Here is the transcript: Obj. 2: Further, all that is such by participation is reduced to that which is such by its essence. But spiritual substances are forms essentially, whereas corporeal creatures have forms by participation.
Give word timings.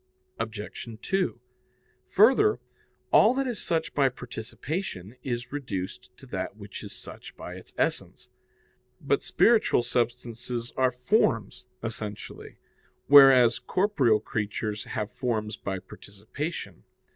Obj. 0.39 0.87
2: 0.99 1.39
Further, 2.07 2.59
all 3.11 3.35
that 3.35 3.45
is 3.45 3.61
such 3.61 3.93
by 3.93 4.09
participation 4.09 5.15
is 5.21 5.51
reduced 5.51 6.09
to 6.17 6.25
that 6.25 6.57
which 6.57 6.81
is 6.81 6.91
such 6.91 7.37
by 7.37 7.53
its 7.53 7.71
essence. 7.77 8.31
But 8.99 9.21
spiritual 9.21 9.83
substances 9.83 10.73
are 10.75 10.91
forms 10.91 11.67
essentially, 11.83 12.57
whereas 13.05 13.59
corporeal 13.59 14.19
creatures 14.21 14.85
have 14.85 15.11
forms 15.11 15.55
by 15.55 15.77
participation. 15.77 16.83